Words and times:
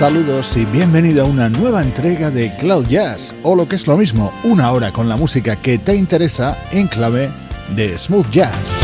Saludos 0.00 0.56
y 0.56 0.64
bienvenido 0.64 1.26
a 1.26 1.28
una 1.28 1.50
nueva 1.50 1.82
entrega 1.82 2.30
de 2.30 2.56
Cloud 2.56 2.86
Jazz, 2.86 3.34
o 3.42 3.54
lo 3.54 3.68
que 3.68 3.76
es 3.76 3.86
lo 3.86 3.98
mismo, 3.98 4.32
una 4.44 4.72
hora 4.72 4.92
con 4.92 5.10
la 5.10 5.18
música 5.18 5.56
que 5.56 5.76
te 5.76 5.94
interesa 5.94 6.56
en 6.72 6.88
clave 6.88 7.28
de 7.76 7.98
smooth 7.98 8.30
jazz. 8.30 8.79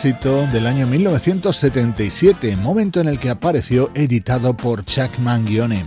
Éxito 0.00 0.46
del 0.46 0.66
año 0.66 0.86
1977, 0.86 2.56
momento 2.56 3.00
en 3.00 3.08
el 3.08 3.18
que 3.18 3.28
apareció 3.28 3.90
editado 3.94 4.56
por 4.56 4.82
Chuck 4.86 5.18
Mangione. 5.18 5.84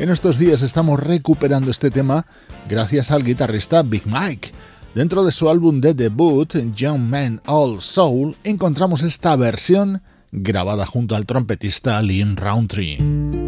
En 0.00 0.10
estos 0.10 0.38
días 0.38 0.62
estamos 0.62 0.98
recuperando 0.98 1.70
este 1.70 1.92
tema 1.92 2.26
gracias 2.68 3.12
al 3.12 3.22
guitarrista 3.22 3.84
Big 3.84 4.02
Mike. 4.06 4.50
Dentro 4.96 5.22
de 5.22 5.30
su 5.30 5.48
álbum 5.48 5.80
de 5.80 5.94
debut, 5.94 6.52
Young 6.74 6.98
Man 6.98 7.40
All 7.46 7.80
Soul, 7.80 8.34
encontramos 8.42 9.04
esta 9.04 9.36
versión 9.36 10.02
grabada 10.32 10.84
junto 10.84 11.14
al 11.14 11.24
trompetista 11.24 12.02
Lynn 12.02 12.36
Roundtree. 12.36 13.43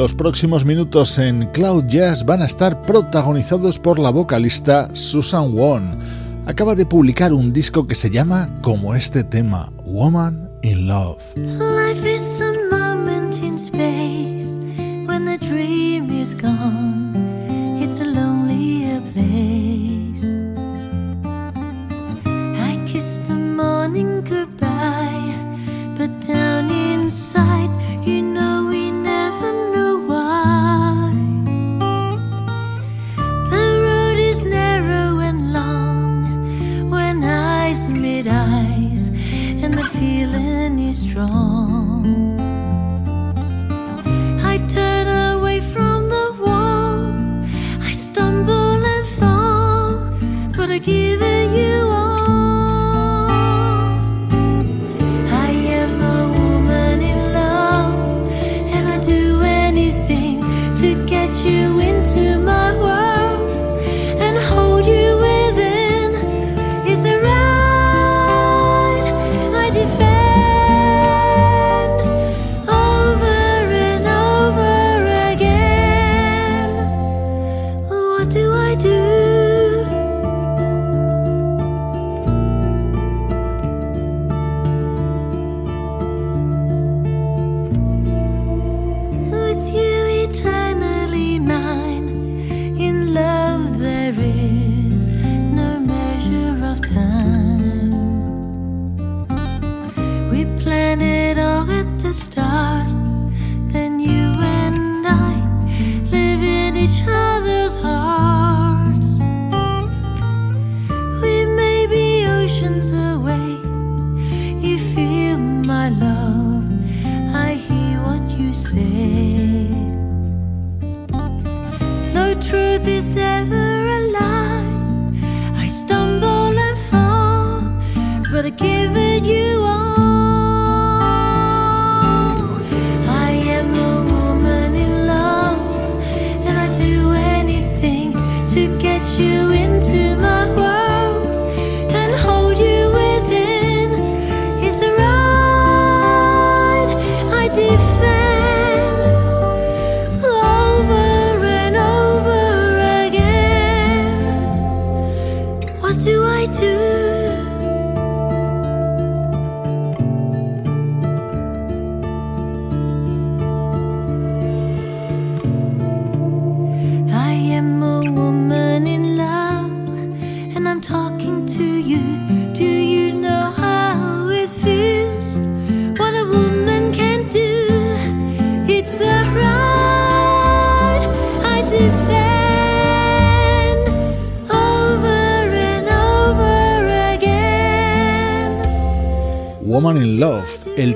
Los 0.00 0.14
próximos 0.14 0.64
minutos 0.64 1.18
en 1.18 1.44
Cloud 1.52 1.84
Jazz 1.84 2.24
van 2.24 2.40
a 2.40 2.46
estar 2.46 2.80
protagonizados 2.80 3.78
por 3.78 3.98
la 3.98 4.08
vocalista 4.08 4.88
Susan 4.96 5.54
Wong. 5.54 5.98
Acaba 6.46 6.74
de 6.74 6.86
publicar 6.86 7.34
un 7.34 7.52
disco 7.52 7.86
que 7.86 7.94
se 7.94 8.08
llama 8.08 8.48
como 8.62 8.94
este 8.94 9.24
tema, 9.24 9.70
Woman 9.84 10.48
in 10.62 10.88
Love. 10.88 11.22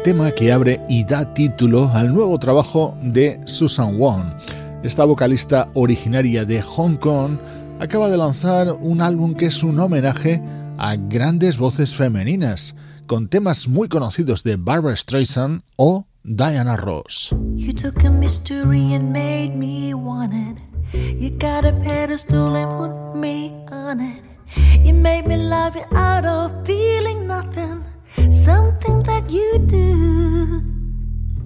Tema 0.05 0.31
que 0.33 0.53
abre 0.53 0.83
y 0.87 1.03
da 1.03 1.33
título 1.33 1.91
al 1.95 2.13
nuevo 2.13 2.39
trabajo 2.39 2.95
de 3.01 3.41
Susan 3.47 3.99
Wong. 3.99 4.23
Esta 4.83 5.07
vocalista 5.07 5.71
originaria 5.73 6.45
de 6.45 6.61
Hong 6.61 6.97
Kong 6.97 7.39
acaba 7.81 8.11
de 8.11 8.19
lanzar 8.19 8.71
un 8.81 9.01
álbum 9.01 9.33
que 9.35 9.47
es 9.47 9.63
un 9.63 9.81
homenaje 9.81 10.43
a 10.77 10.97
grandes 10.97 11.57
voces 11.57 11.95
femeninas, 11.95 12.75
con 13.07 13.29
temas 13.29 13.67
muy 13.67 13.89
conocidos 13.89 14.43
de 14.43 14.57
Barbara 14.57 14.95
Streisand 14.95 15.63
o 15.77 16.07
Diana 16.23 16.77
Ross. 16.77 17.35
Something 28.31 29.03
that 29.05 29.29
you 29.31 29.59
do. 29.67 30.63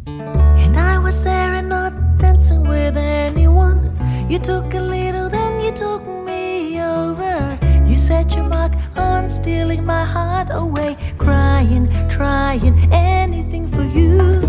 And 0.07 0.77
I 0.77 0.99
was 0.99 1.23
there 1.23 1.55
and 1.55 1.69
not 1.69 1.93
dancing 2.19 2.67
with 2.67 2.97
anyone. 2.97 3.93
You 4.29 4.39
took 4.39 4.75
a 4.75 4.81
little, 4.81 5.29
then 5.29 5.61
you 5.61 5.73
took 5.73 6.07
me 6.07 6.81
over. 6.83 7.59
You 7.87 7.97
set 7.97 8.35
your 8.35 8.45
mark 8.45 8.73
on 8.97 9.31
stealing 9.31 9.85
my 9.85 10.05
heart 10.05 10.49
away. 10.51 10.97
Crying, 11.17 11.89
trying 12.09 12.93
anything 12.93 13.69
for 13.69 13.85
you. 13.85 14.43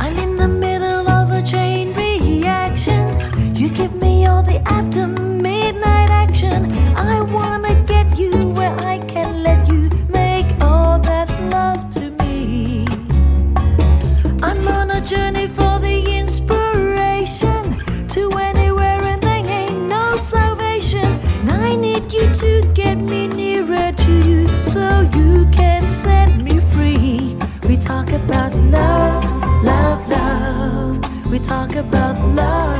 I'm 0.00 0.16
in 0.18 0.36
the 0.36 0.48
middle 0.48 1.08
of 1.08 1.30
a 1.30 1.42
chain 1.42 1.92
reaction. 1.94 3.54
You 3.54 3.68
give 3.68 3.94
me 3.94 4.26
all 4.26 4.42
the 4.42 4.60
after 4.66 5.06
midnight 5.06 6.10
action. 6.10 6.72
I 6.96 7.20
wanna 7.20 7.83
journey 15.04 15.46
for 15.48 15.78
the 15.80 16.16
inspiration 16.16 17.78
to 18.08 18.32
anywhere 18.38 19.02
and 19.02 19.22
there 19.22 19.44
ain't 19.44 19.82
no 19.82 20.16
salvation. 20.16 21.04
And 21.40 21.50
I 21.50 21.76
need 21.76 22.10
you 22.10 22.32
to 22.32 22.72
get 22.72 22.96
me 22.96 23.26
nearer 23.26 23.92
to 23.92 24.12
you 24.26 24.62
so 24.62 25.02
you 25.14 25.46
can 25.52 25.86
set 25.90 26.34
me 26.38 26.58
free. 26.58 27.36
We 27.68 27.76
talk 27.76 28.12
about 28.12 28.54
love, 28.54 29.24
love, 29.62 30.08
love. 30.08 31.30
We 31.30 31.38
talk 31.38 31.74
about 31.74 32.16
love. 32.34 32.73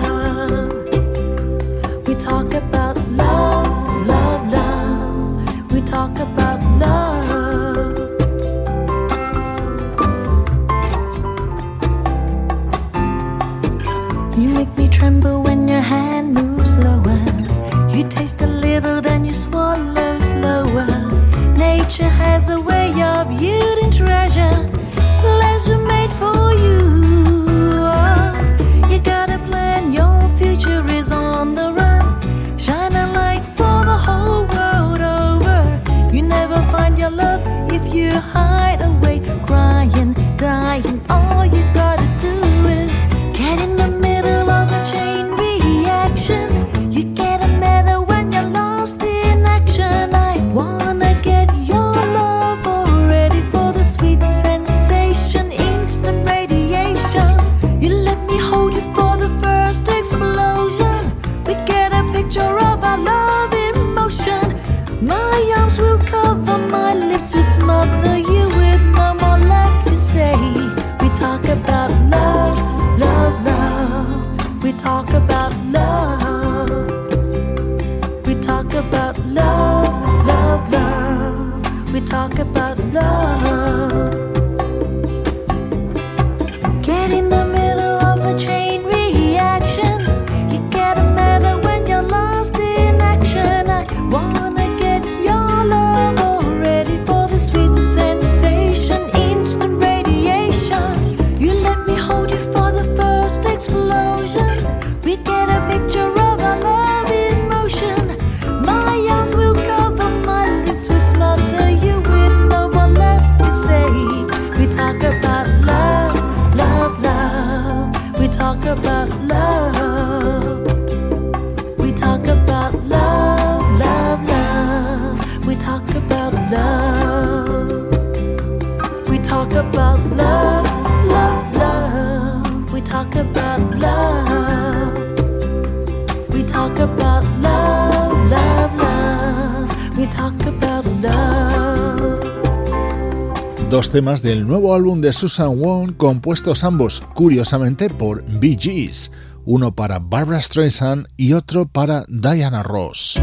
temas 143.94 144.22
del 144.22 144.44
nuevo 144.44 144.74
álbum 144.74 145.00
de 145.00 145.12
Susan 145.12 145.56
Wong, 145.56 145.96
compuestos 145.96 146.64
ambos, 146.64 147.00
curiosamente, 147.14 147.88
por 147.88 148.24
Bee 148.40 148.58
Gees, 148.60 149.12
uno 149.44 149.72
para 149.72 150.00
Barbara 150.00 150.42
Streisand 150.42 151.06
y 151.16 151.32
otro 151.32 151.68
para 151.68 152.04
Diana 152.08 152.64
Ross. 152.64 153.14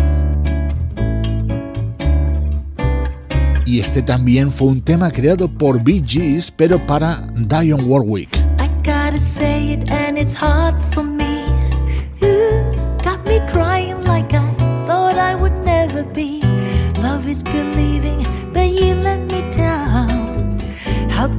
Y 3.66 3.82
este 3.82 4.02
también 4.02 4.50
fue 4.50 4.70
un 4.70 4.82
tema 4.82 5.12
creado 5.12 5.50
por 5.50 5.84
Bee 5.84 6.02
Gees, 6.08 6.50
pero 6.50 6.80
para 6.88 7.28
Dionne 7.36 7.84
Warwick. 7.84 8.30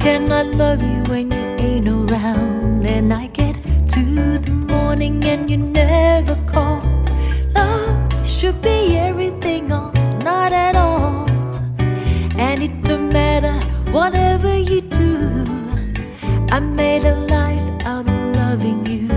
can 0.03 0.29
I 0.33 0.41
love 0.41 0.83
you 0.83 1.01
when 1.03 1.31
you 1.31 1.45
ain't 1.65 1.87
around? 1.87 2.85
And 2.85 3.13
I 3.13 3.27
get 3.27 3.55
to 3.95 4.37
the 4.37 4.51
morning 4.51 5.23
and 5.23 5.49
you 5.49 5.55
never 5.55 6.35
call. 6.45 6.81
Love 7.55 8.27
should 8.27 8.61
be 8.61 8.97
everything 8.97 9.71
or 9.71 9.93
not 10.29 10.51
at 10.51 10.75
all. 10.75 11.25
And 12.37 12.61
it 12.61 12.83
don't 12.83 13.13
matter 13.13 13.55
whatever 13.91 14.53
you 14.57 14.81
do. 14.81 15.45
I 16.51 16.59
made 16.59 17.05
a 17.05 17.15
life 17.35 17.85
out 17.85 18.05
of 18.05 18.35
loving 18.35 18.85
you, 18.85 19.07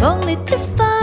only 0.00 0.36
to 0.46 0.56
find. 0.76 0.97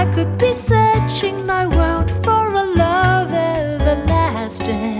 I 0.00 0.06
could 0.06 0.38
be 0.38 0.54
searching 0.54 1.44
my 1.44 1.66
world 1.66 2.10
for 2.24 2.48
a 2.62 2.64
love 2.74 3.34
everlasting. 3.34 4.99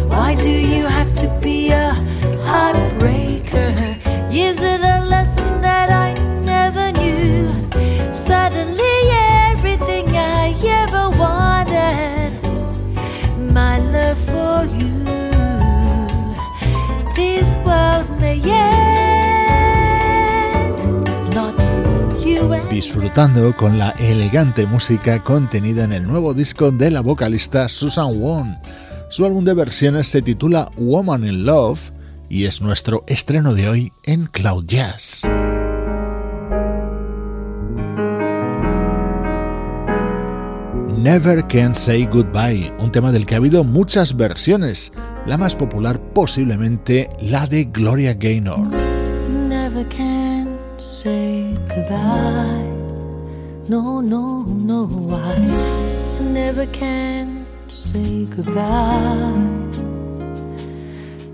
Why 0.07 0.35
do 0.35 0.49
you 0.49 0.85
have 0.85 1.10
disfrutando 22.81 23.55
con 23.55 23.77
la 23.77 23.91
elegante 23.99 24.65
música 24.65 25.23
contenida 25.23 25.83
en 25.83 25.93
el 25.93 26.07
nuevo 26.07 26.33
disco 26.33 26.71
de 26.71 26.89
la 26.89 27.01
vocalista 27.01 27.69
Susan 27.69 28.19
Wong. 28.19 28.55
Su 29.07 29.23
álbum 29.23 29.45
de 29.45 29.53
versiones 29.53 30.07
se 30.07 30.23
titula 30.23 30.67
Woman 30.77 31.23
in 31.23 31.45
Love 31.45 31.91
y 32.27 32.45
es 32.45 32.59
nuestro 32.59 33.03
estreno 33.05 33.53
de 33.53 33.69
hoy 33.69 33.93
en 34.01 34.25
Cloud 34.25 34.65
Jazz. 34.65 35.21
Never 40.97 41.45
Can 41.47 41.75
Say 41.75 42.07
Goodbye, 42.11 42.73
un 42.79 42.91
tema 42.91 43.11
del 43.11 43.27
que 43.27 43.35
ha 43.35 43.37
habido 43.37 43.63
muchas 43.63 44.17
versiones, 44.17 44.91
la 45.27 45.37
más 45.37 45.55
popular 45.55 46.01
posiblemente 46.13 47.11
la 47.21 47.45
de 47.45 47.65
Gloria 47.65 48.15
Gaynor. 48.15 48.69
Never 49.47 49.85
can 49.89 50.20
say 51.01 51.57
goodbye. 51.67 52.61
No, 53.67 54.01
no, 54.01 54.43
no, 54.71 54.81
I 55.09 55.35
never 56.21 56.67
can 56.67 57.43
say 57.67 58.25
goodbye. 58.25 59.33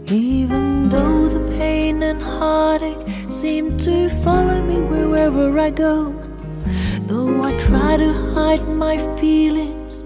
Even 0.10 0.88
though 0.88 1.28
the 1.28 1.44
pain 1.58 2.02
and 2.02 2.22
heartache 2.22 3.06
seem 3.30 3.78
to 3.80 4.08
follow 4.24 4.62
me 4.64 4.80
wherever 4.80 5.60
I 5.60 5.72
go, 5.72 6.16
though 7.08 7.44
I 7.44 7.52
try 7.60 7.98
to 7.98 8.14
hide 8.36 8.66
my 8.70 8.96
feelings, 9.20 10.02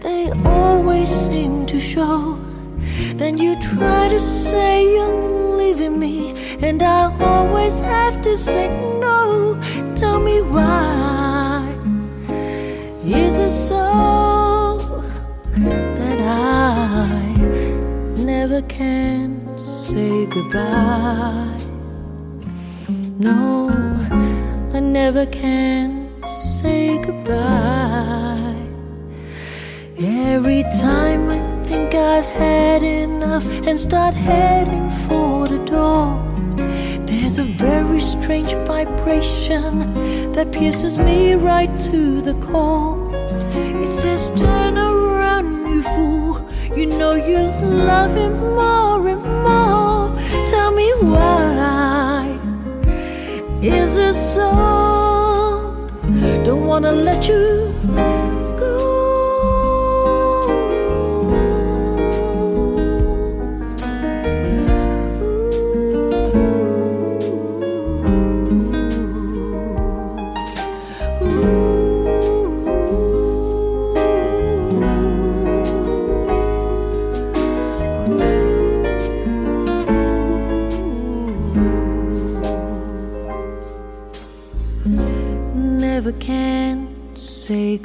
they 0.00 0.30
always 0.46 1.10
seem 1.10 1.66
to 1.66 1.78
show. 1.78 2.38
Then 3.20 3.36
you 3.36 3.60
try 3.60 4.08
to 4.08 4.18
say 4.18 4.94
you're 4.94 5.56
leaving 5.58 5.98
me 5.98 6.34
and 6.64 6.82
I 6.82 7.12
always 7.20 7.78
have 7.80 8.22
to 8.22 8.36
say 8.38 8.68
no. 8.98 9.60
Tell 9.94 10.18
me 10.18 10.40
why. 10.40 11.68
Is 13.04 13.38
it 13.38 13.50
so 13.50 14.78
that 15.56 16.20
I 16.20 17.18
never 18.16 18.62
can 18.62 19.28
say 19.58 20.24
goodbye? 20.24 21.58
No, 23.18 23.68
I 24.72 24.80
never 24.80 25.26
can 25.26 25.88
say 26.24 26.96
goodbye. 26.96 28.56
Every 29.98 30.62
time 30.80 31.28
I 31.28 31.40
think 31.66 31.94
I've 31.94 32.24
had 32.24 32.82
enough 32.82 33.46
and 33.68 33.78
start 33.78 34.14
heading 34.14 34.88
for 35.06 35.46
the 35.46 35.58
door. 35.66 36.33
There's 37.34 37.50
a 37.50 37.52
very 37.54 38.00
strange 38.00 38.52
vibration 38.64 39.92
that 40.34 40.52
pierces 40.52 40.96
me 40.96 41.34
right 41.34 41.68
to 41.90 42.20
the 42.20 42.34
core. 42.34 43.10
It 43.12 43.90
says, 43.90 44.30
Turn 44.40 44.78
around, 44.78 45.68
you 45.68 45.82
fool. 45.82 46.48
You 46.76 46.86
know 46.86 47.14
you 47.14 47.38
love 47.88 48.14
him 48.14 48.38
more 48.38 49.08
and 49.08 49.20
more. 49.42 50.14
Tell 50.48 50.70
me 50.70 50.88
why. 51.00 52.38
Is 53.60 53.96
it 53.96 54.14
so? 54.14 55.90
Don't 56.44 56.68
wanna 56.68 56.92
let 56.92 57.26
you 57.26 57.73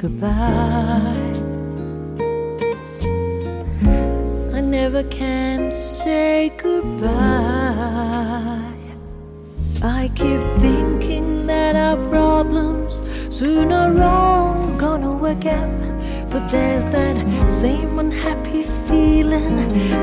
goodbye. 0.02 0.30
I 4.58 4.62
never 4.62 5.04
can 5.04 5.74
say 5.74 6.54
goodbye. 6.58 7.10
I 9.84 10.10
keep 10.16 10.42
thinking 10.62 11.48
that 11.48 11.76
our 11.76 11.98
problems 12.10 12.94
sooner 13.30 13.88
or 13.92 14.78
gonna 14.78 15.12
work 15.12 15.46
out. 15.46 15.82
But 16.32 16.48
there's 16.48 16.88
that 16.96 17.50
same 17.50 18.00
unhappy 18.00 18.64
feeling, 18.88 19.58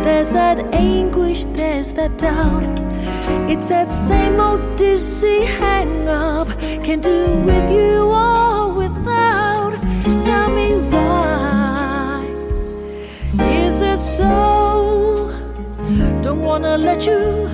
there's 0.05 0.29
that 0.31 0.59
anguish, 0.75 1.45
there's 1.55 1.95
that 1.95 2.19
doubt. 2.19 2.65
It's 3.51 3.69
that 3.71 3.91
same 3.91 4.41
old 4.41 4.77
dizzy 4.77 5.41
hang 5.45 6.07
up. 6.07 6.49
Can 6.85 7.01
do 7.01 7.19
with 7.49 7.71
you 7.71 8.03
or 8.23 8.36
wanna 16.37 16.77
let 16.79 17.07
you 17.07 17.46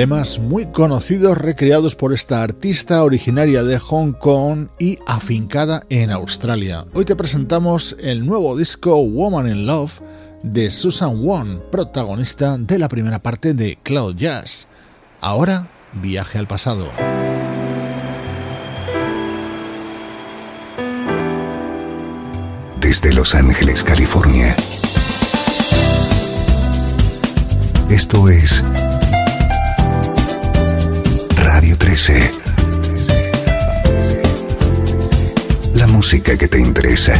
Temas 0.00 0.38
muy 0.38 0.64
conocidos 0.64 1.36
recreados 1.36 1.94
por 1.94 2.14
esta 2.14 2.42
artista 2.42 3.04
originaria 3.04 3.62
de 3.62 3.78
Hong 3.78 4.12
Kong 4.12 4.68
y 4.78 4.98
afincada 5.06 5.84
en 5.90 6.10
Australia. 6.10 6.86
Hoy 6.94 7.04
te 7.04 7.14
presentamos 7.14 7.94
el 8.00 8.24
nuevo 8.24 8.56
disco 8.56 8.96
Woman 8.96 9.50
in 9.50 9.66
Love 9.66 10.00
de 10.42 10.70
Susan 10.70 11.20
Wong, 11.22 11.60
protagonista 11.70 12.56
de 12.56 12.78
la 12.78 12.88
primera 12.88 13.18
parte 13.18 13.52
de 13.52 13.78
Cloud 13.82 14.16
Jazz. 14.16 14.68
Ahora, 15.20 15.68
viaje 15.92 16.38
al 16.38 16.46
pasado. 16.46 16.88
Desde 22.80 23.12
Los 23.12 23.34
Ángeles, 23.34 23.84
California. 23.84 24.56
Esto 27.90 28.30
es 28.30 28.64
13. 31.80 32.30
La 35.74 35.86
música 35.86 36.36
que 36.36 36.46
te 36.46 36.60
interesa. 36.60 37.14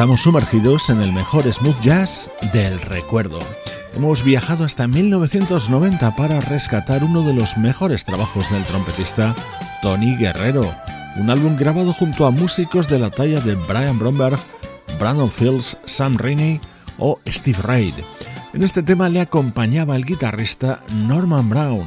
Estamos 0.00 0.22
sumergidos 0.22 0.88
en 0.88 1.02
el 1.02 1.12
mejor 1.12 1.42
smooth 1.52 1.78
jazz 1.82 2.30
del 2.54 2.80
recuerdo. 2.80 3.38
Hemos 3.94 4.24
viajado 4.24 4.64
hasta 4.64 4.88
1990 4.88 6.16
para 6.16 6.40
rescatar 6.40 7.04
uno 7.04 7.22
de 7.22 7.34
los 7.34 7.58
mejores 7.58 8.06
trabajos 8.06 8.50
del 8.50 8.62
trompetista 8.62 9.34
Tony 9.82 10.16
Guerrero, 10.16 10.74
un 11.16 11.28
álbum 11.28 11.54
grabado 11.54 11.92
junto 11.92 12.24
a 12.24 12.30
músicos 12.30 12.88
de 12.88 12.98
la 12.98 13.10
talla 13.10 13.42
de 13.42 13.56
Brian 13.56 13.98
Bromberg, 13.98 14.38
Brandon 14.98 15.30
Fields, 15.30 15.76
Sam 15.84 16.16
Rainey 16.16 16.62
o 16.96 17.20
Steve 17.26 17.58
Reid. 17.62 17.94
En 18.54 18.62
este 18.62 18.82
tema 18.82 19.10
le 19.10 19.20
acompañaba 19.20 19.96
el 19.96 20.06
guitarrista 20.06 20.82
Norman 20.94 21.50
Brown 21.50 21.84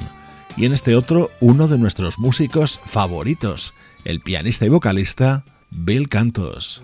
y 0.56 0.66
en 0.66 0.74
este 0.74 0.96
otro 0.96 1.32
uno 1.40 1.68
de 1.68 1.80
nuestros 1.80 2.20
músicos 2.20 2.80
favoritos, 2.86 3.74
el 4.06 4.22
pianista 4.22 4.68
y 4.68 4.70
vocalista 4.70 5.46
Bill 5.72 6.10
Cantos. 6.10 6.84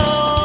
Oh 0.00 0.37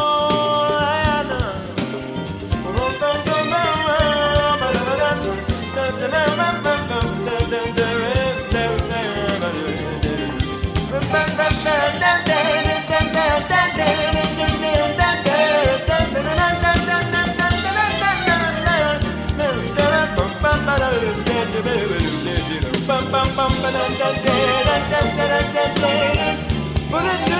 Put 26.93 27.05
it 27.05 27.33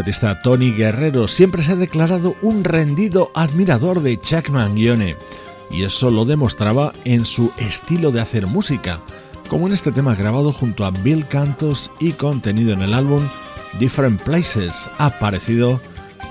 trompetista 0.00 0.40
Tony 0.40 0.72
Guerrero 0.72 1.28
siempre 1.28 1.62
se 1.62 1.72
ha 1.72 1.76
declarado 1.76 2.34
un 2.40 2.64
rendido 2.64 3.30
admirador 3.34 4.00
de 4.00 4.18
Chuck 4.18 4.48
Mangione, 4.48 5.14
y 5.70 5.82
eso 5.84 6.08
lo 6.08 6.24
demostraba 6.24 6.94
en 7.04 7.26
su 7.26 7.52
estilo 7.58 8.10
de 8.10 8.22
hacer 8.22 8.46
música, 8.46 8.98
como 9.50 9.66
en 9.66 9.74
este 9.74 9.92
tema 9.92 10.14
grabado 10.14 10.54
junto 10.54 10.86
a 10.86 10.90
Bill 10.90 11.26
Cantos 11.26 11.90
y 12.00 12.12
contenido 12.12 12.72
en 12.72 12.80
el 12.80 12.94
álbum 12.94 13.20
Different 13.78 14.22
Places, 14.22 14.88
aparecido 14.96 15.78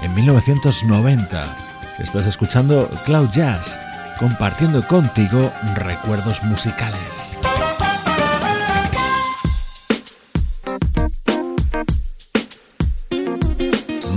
en 0.01 0.15
1990. 0.15 1.58
Estás 1.99 2.25
escuchando 2.25 2.89
Cloud 3.05 3.29
Jazz, 3.36 3.77
compartiendo 4.17 4.82
contigo 4.88 5.51
recuerdos 5.75 6.41
musicales. 6.45 7.39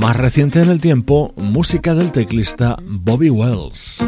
Más 0.02 0.16
reciente 0.16 0.60
en 0.60 0.68
el 0.68 0.80
tiempo, 0.80 1.32
música 1.36 1.94
del 1.94 2.10
teclista 2.10 2.76
Bobby 2.82 3.30
Wells. 3.30 4.02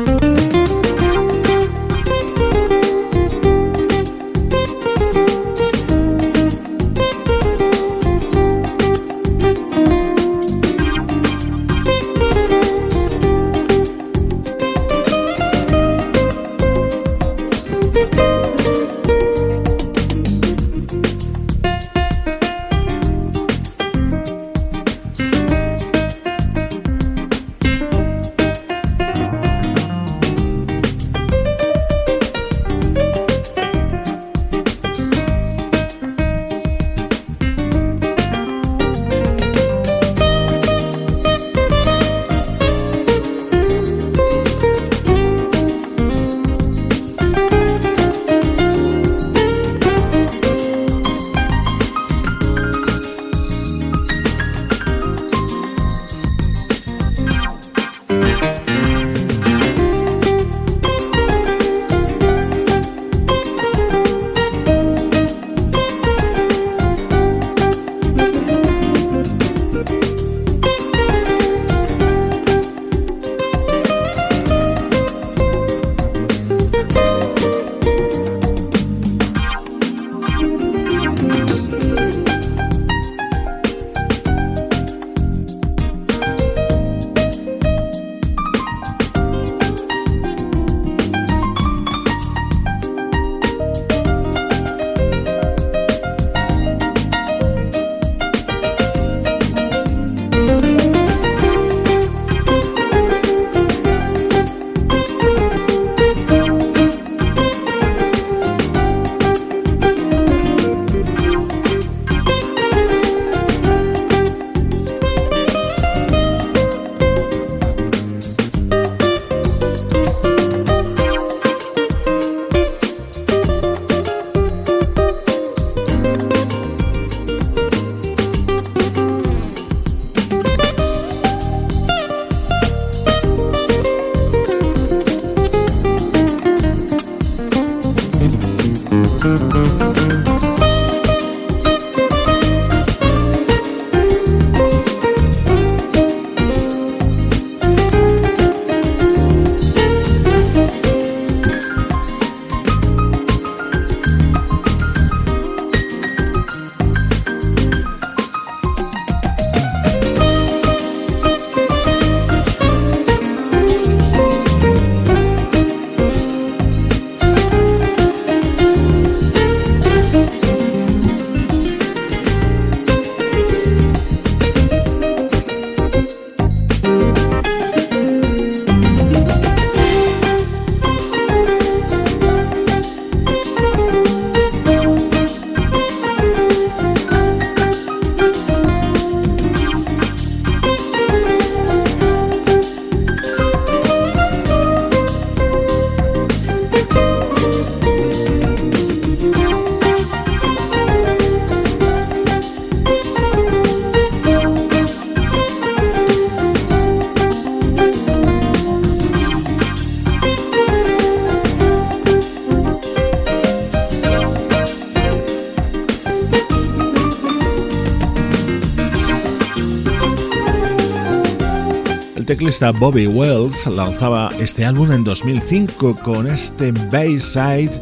Bobby 222.61 223.09
Wells 223.09 223.66
lanzaba 223.66 224.30
este 224.38 224.64
álbum 224.64 224.92
en 224.92 225.02
2005 225.02 225.98
con 226.05 226.28
este 226.28 226.70
Bayside, 226.72 227.72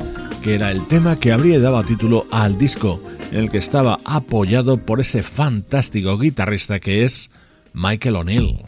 que 0.42 0.54
era 0.54 0.70
el 0.70 0.86
tema 0.88 1.20
que 1.20 1.30
habría 1.30 1.60
dado 1.60 1.84
título 1.84 2.26
al 2.30 2.56
disco, 2.56 3.00
en 3.30 3.38
el 3.40 3.50
que 3.50 3.58
estaba 3.58 3.98
apoyado 4.04 4.78
por 4.78 5.00
ese 5.00 5.22
fantástico 5.22 6.18
guitarrista 6.18 6.80
que 6.80 7.04
es 7.04 7.30
Michael 7.74 8.16
O'Neill. 8.16 8.64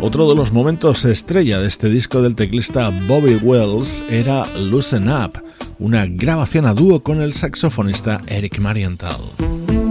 Otro 0.00 0.28
de 0.28 0.36
los 0.36 0.52
momentos 0.52 1.04
estrella 1.04 1.58
de 1.58 1.68
este 1.68 1.88
disco 1.88 2.22
del 2.22 2.36
teclista 2.36 2.90
Bobby 3.08 3.36
Wells 3.36 4.04
era 4.08 4.46
Loosen 4.56 5.08
Up, 5.08 5.41
una 5.82 6.06
grabación 6.06 6.64
a 6.66 6.74
dúo 6.74 7.02
con 7.02 7.20
el 7.20 7.32
saxofonista 7.32 8.20
Eric 8.28 8.60
Marienthal. 8.60 9.81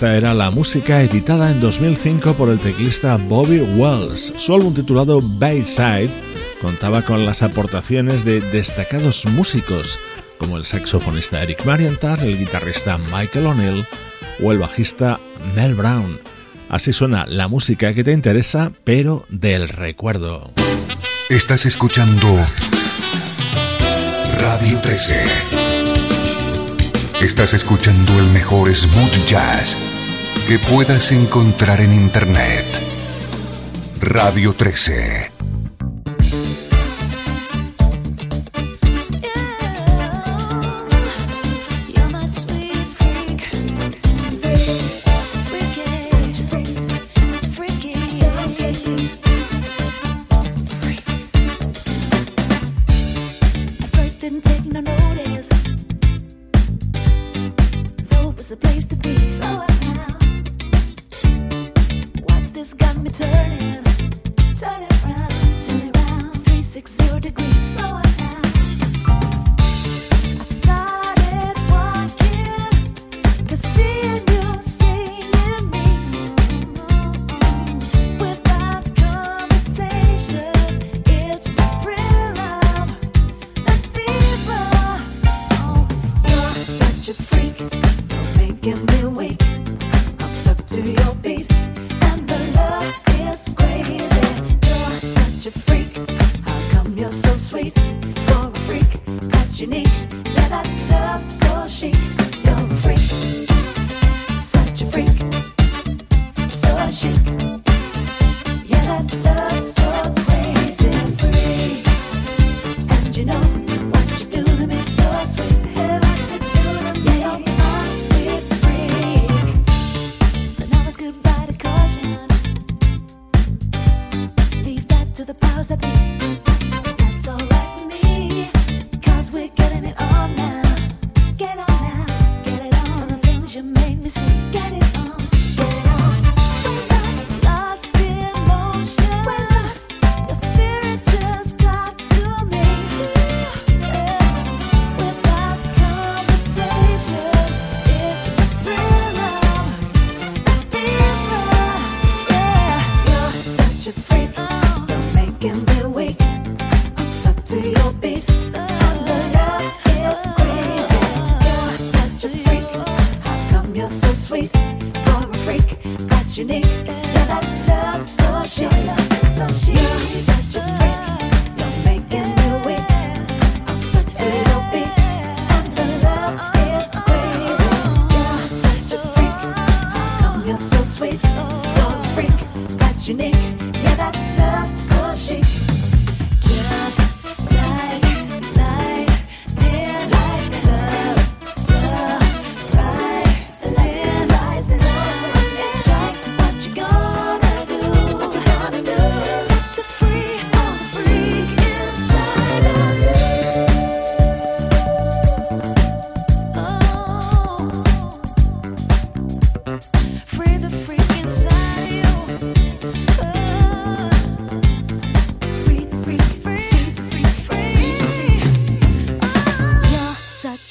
Era 0.00 0.32
la 0.32 0.50
música 0.50 1.02
editada 1.02 1.50
en 1.50 1.60
2005 1.60 2.34
por 2.34 2.48
el 2.48 2.58
teclista 2.58 3.16
Bobby 3.16 3.60
Wells. 3.60 4.32
Su 4.36 4.54
álbum 4.54 4.74
titulado 4.74 5.20
Bayside 5.22 6.10
contaba 6.60 7.02
con 7.02 7.26
las 7.26 7.42
aportaciones 7.42 8.24
de 8.24 8.40
destacados 8.40 9.26
músicos 9.26 9.98
como 10.38 10.56
el 10.56 10.64
saxofonista 10.64 11.42
Eric 11.42 11.64
Marienthal, 11.64 12.20
el 12.20 12.38
guitarrista 12.38 12.98
Michael 12.98 13.46
O'Neill 13.46 13.86
o 14.42 14.52
el 14.52 14.58
bajista 14.58 15.20
Mel 15.54 15.74
Brown. 15.74 16.18
Así 16.68 16.92
suena 16.92 17.26
la 17.26 17.48
música 17.48 17.94
que 17.94 18.02
te 18.02 18.12
interesa, 18.12 18.72
pero 18.84 19.26
del 19.28 19.68
recuerdo. 19.68 20.52
Estás 21.28 21.66
escuchando 21.66 22.28
Radio 24.38 24.80
13. 24.80 25.61
Estás 27.22 27.54
escuchando 27.54 28.18
el 28.18 28.26
mejor 28.26 28.74
smooth 28.74 29.26
jazz 29.26 29.76
que 30.48 30.58
puedas 30.58 31.12
encontrar 31.12 31.80
en 31.80 31.92
internet. 31.92 32.66
Radio 34.00 34.52
13. 34.52 35.31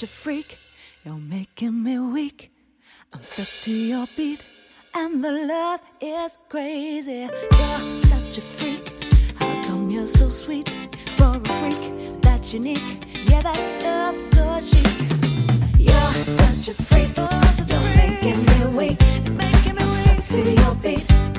such 0.02 0.10
a 0.10 0.14
freak. 0.14 0.58
You're 1.06 1.14
making 1.14 1.84
me 1.84 2.00
weak. 2.00 2.52
I'm 3.14 3.22
stuck 3.22 3.48
to 3.66 3.72
your 3.72 4.08
beat, 4.18 4.42
and 4.96 5.24
the 5.24 5.32
love 5.32 5.80
is 6.02 6.40
crazy. 6.50 7.30
You're 7.30 7.84
such 8.10 8.38
a 8.40 8.42
freak. 8.42 8.84
How 9.38 9.62
come 9.62 9.92
you're 9.92 10.08
so 10.08 10.28
sweet 10.30 10.70
for 11.18 11.36
a 11.36 11.50
freak 11.60 12.20
that's 12.22 12.52
unique? 12.52 12.82
Yeah, 13.30 13.44
that 13.44 13.84
love's 13.84 14.26
so 14.32 14.60
cheap. 14.72 14.98
You're 15.78 16.14
such 16.42 16.70
a 16.70 16.74
freak. 16.74 17.16
You're 17.70 17.88
making 17.96 18.44
me 18.46 18.66
weak. 18.78 19.00
Making 19.30 19.76
me 19.76 19.84
I'm 19.84 19.90
weak. 19.90 19.98
stuck 19.98 20.26
to 20.26 20.52
your 20.62 20.76
beat. 20.82 21.31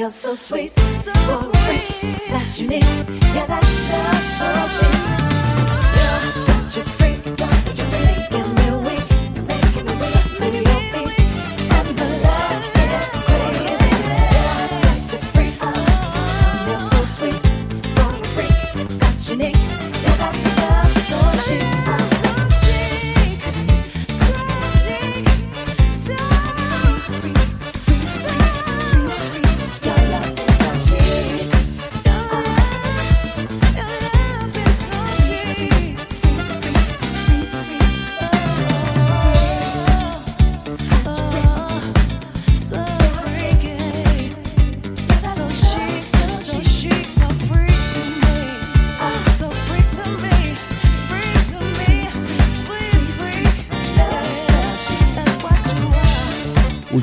you're 0.00 0.10
so 0.10 0.34
sweet, 0.34 0.74
so 0.78 1.12
sweet. 1.12 2.20
That's 2.30 2.58
unique, 2.58 2.84
yeah, 3.34 3.44
that's 3.44 3.88
the 3.90 5.18
so. 5.18 5.19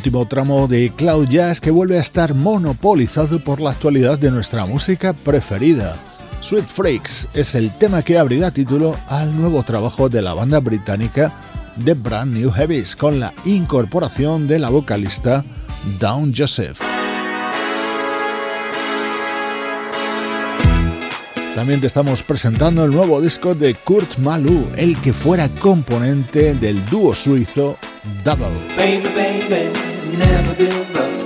último 0.08 0.26
tramo 0.26 0.70
de 0.70 0.90
Cloud 0.96 1.28
Jazz 1.28 1.60
que 1.60 1.70
vuelve 1.70 1.98
a 1.98 2.02
estar 2.02 2.34
monopolizado 2.34 3.44
por 3.44 3.60
la 3.60 3.72
actualidad 3.72 4.18
de 4.18 4.32
nuestra 4.32 4.66
música 4.66 5.12
preferida. 5.12 5.98
Sweet 6.40 6.66
Freaks 6.66 7.28
es 7.34 7.56
el 7.56 7.72
tema 7.72 8.02
que 8.04 8.18
abrirá 8.18 8.52
título 8.52 8.96
al 9.10 9.38
nuevo 9.38 9.64
trabajo 9.64 10.08
de 10.08 10.22
la 10.22 10.34
banda 10.34 10.62
británica 10.62 11.34
The 11.84 11.94
Brand 11.94 12.38
New 12.38 12.50
Heavies 12.52 12.96
con 12.96 13.20
la 13.20 13.34
incorporación 13.44 14.48
de 14.48 14.60
la 14.60 14.70
vocalista 14.70 15.44
Dawn 16.00 16.34
Joseph. 16.34 16.80
También 21.54 21.82
te 21.82 21.88
estamos 21.88 22.24
presentando 22.24 22.86
el 22.86 22.92
nuevo 22.92 23.20
disco 23.20 23.56
de 23.56 23.76
Kurt 23.76 24.20
Malou, 24.20 24.70
el 24.78 24.96
que 25.02 25.12
fuera 25.12 25.50
componente 25.50 26.54
del 26.54 26.86
dúo 26.86 27.14
suizo 27.14 27.78
Double. 28.24 29.97
never 30.16 30.56
give 30.56 30.96
up. 30.96 31.17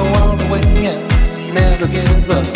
all 0.00 0.36
the 0.36 0.46
way 0.52 0.60
never 1.52 1.86
give 1.86 2.30
up. 2.30 2.46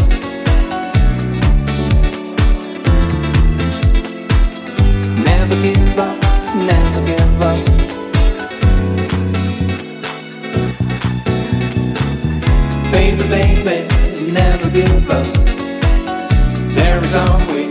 Never 5.25 5.57
give 5.63 5.99
up, 5.99 6.17
never 6.55 7.01
give 7.11 7.43
up. 7.43 7.59
Baby, 12.93 13.25
baby, 13.29 14.33
never 14.33 14.71
give 14.71 15.11
up. 15.11 15.27
There 16.75 17.03
is 17.05 17.15
always 17.15 17.64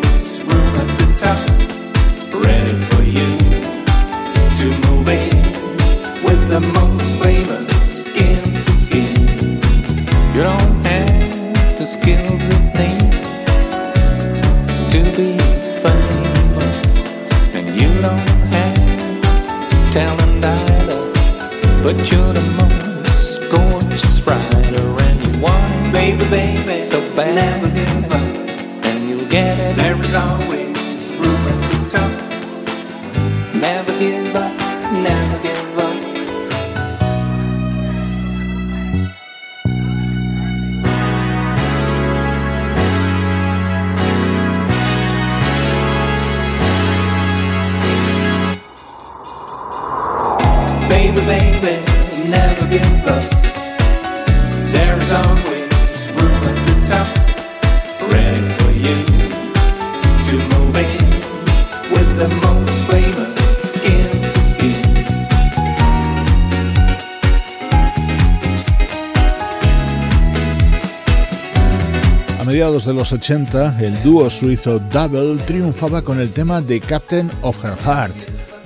los 73.03 73.11
80, 73.11 73.81
el 73.81 74.01
dúo 74.01 74.29
suizo 74.29 74.79
Double 74.79 75.35
triunfaba 75.43 76.01
con 76.01 76.21
el 76.21 76.31
tema 76.31 76.61
de 76.61 76.79
Captain 76.79 77.29
of 77.41 77.61
Her 77.61 77.75
Heart. 77.83 78.15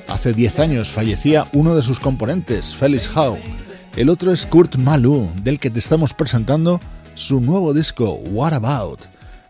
Hace 0.08 0.32
10 0.32 0.60
años 0.60 0.92
fallecía 0.92 1.48
uno 1.54 1.76
de 1.76 1.82
sus 1.82 2.00
componentes, 2.00 2.76
Felix 2.76 3.10
Howe. 3.18 3.40
El 3.96 4.10
otro 4.10 4.32
es 4.32 4.46
Kurt 4.46 4.76
Malou, 4.76 5.28
del 5.42 5.60
que 5.60 5.72
te 5.72 5.80
estamos 5.80 6.14
presentando 6.14 6.80
su 7.16 7.42
nuevo 7.42 7.74
disco, 7.74 8.14
What 8.30 8.54
About. 8.54 9.00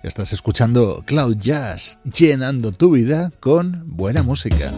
Estás 0.04 0.32
escuchando 0.32 1.04
Cloud 1.06 1.36
Jazz, 1.36 2.00
llenando 2.06 2.72
tu 2.72 2.92
vida 2.92 3.34
con 3.42 3.84
buena 3.88 4.24
música. 4.24 4.72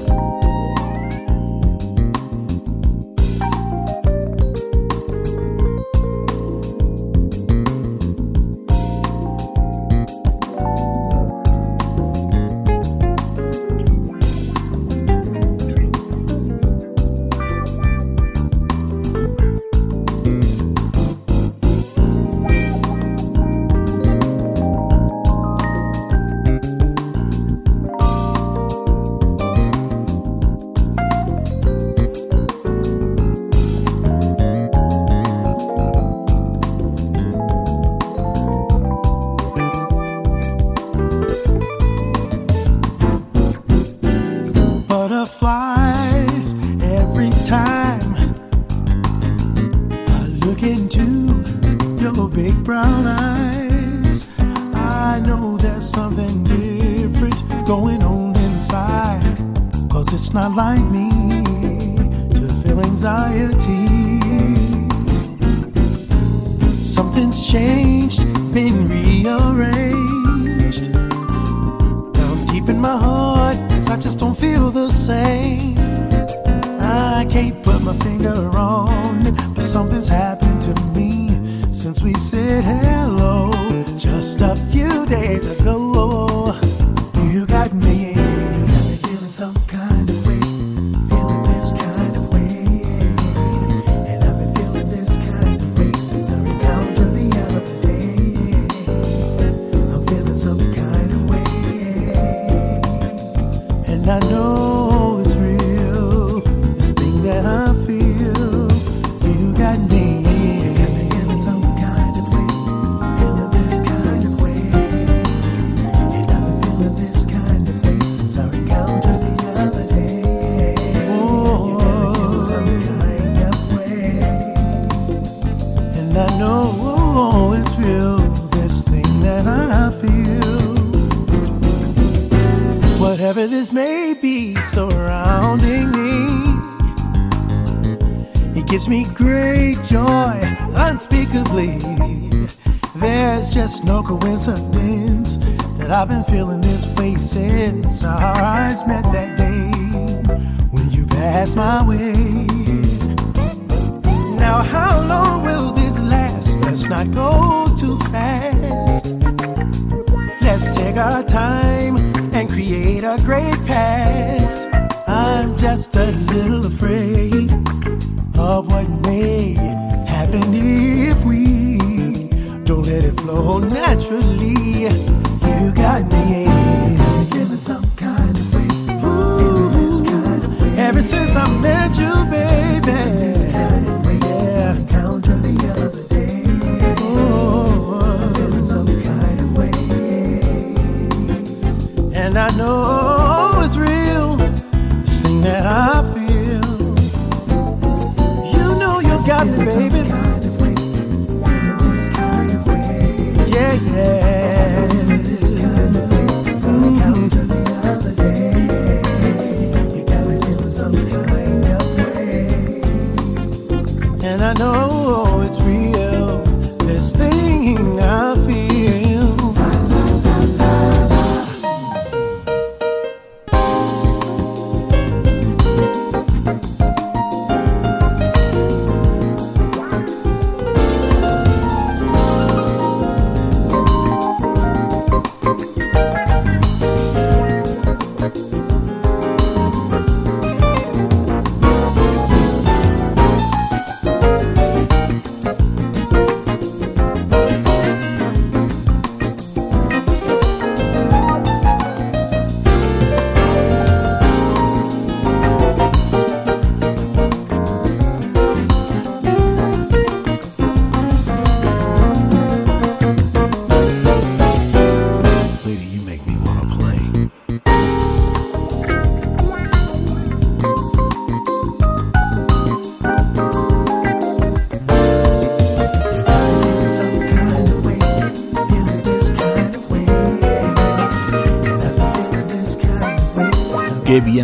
I've 146.09 146.25
been 146.25 146.33
feeling 146.35 146.58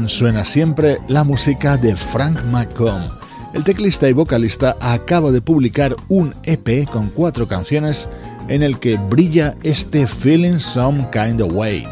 Suena 0.08 0.46
siempre 0.46 1.00
la 1.08 1.24
música 1.24 1.78
de 1.78 1.96
Frank 1.96 2.44
McComb. 2.46 3.10
El 3.54 3.64
teclista 3.64 4.08
y 4.08 4.14
vocalista 4.14 4.76
acaba 4.80 5.32
de 5.32 5.42
publicar 5.42 5.96
un 6.10 6.34
EP 6.44 6.88
con 6.90 7.10
cuatro 7.10 7.48
canciones 7.48 8.08
en 8.48 8.62
el 8.62 8.80
que 8.80 8.98
brilla 8.98 9.56
este 9.64 10.06
Feeling 10.06 10.60
Some 10.60 11.08
Kind 11.12 11.42
of 11.42 11.54
Way. 11.54 11.88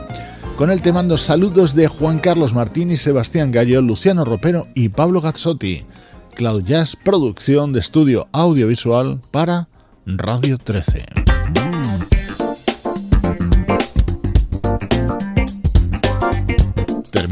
Con 0.58 0.70
él 0.70 0.82
te 0.82 0.94
mando 0.94 1.18
saludos 1.18 1.74
de 1.76 1.88
Juan 1.88 2.20
Carlos 2.20 2.54
Martín 2.54 2.92
y 2.92 2.98
Sebastián 2.98 3.52
Gallo, 3.52 3.82
Luciano 3.82 4.26
Ropero 4.26 4.68
y 4.76 4.90
Pablo 4.90 5.22
Gazzotti. 5.22 5.84
Cloud 6.36 6.64
Jazz, 6.64 6.96
producción 6.96 7.74
de 7.74 7.80
estudio 7.80 8.28
audiovisual 8.32 9.22
para 9.32 9.68
Radio 10.06 10.58
13. 10.58 11.23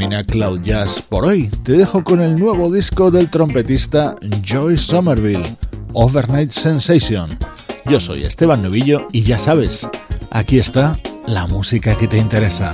termina 0.01 0.23
Cloud 0.23 0.63
Jazz 0.63 0.99
por 0.99 1.25
hoy. 1.25 1.51
Te 1.63 1.73
dejo 1.73 2.03
con 2.03 2.21
el 2.21 2.35
nuevo 2.35 2.71
disco 2.71 3.11
del 3.11 3.29
trompetista 3.29 4.15
Joy 4.41 4.79
Somerville, 4.79 5.43
Overnight 5.93 6.51
Sensation. 6.51 7.37
Yo 7.85 7.99
soy 7.99 8.23
Esteban 8.23 8.63
Novillo 8.63 9.07
y 9.11 9.21
ya 9.21 9.37
sabes, 9.37 9.87
aquí 10.31 10.57
está 10.57 10.97
la 11.27 11.45
música 11.45 11.95
que 11.95 12.07
te 12.07 12.17
interesa. 12.17 12.73